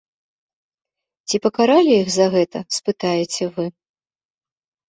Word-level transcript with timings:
Ці 1.29 1.35
пакаралі 1.43 1.93
іх 1.97 2.09
за 2.15 2.27
гэта, 2.37 2.59
спытаеце 2.79 3.45
вы? 3.59 3.65